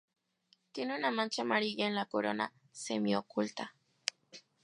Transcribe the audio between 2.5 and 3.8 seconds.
semi-oculta.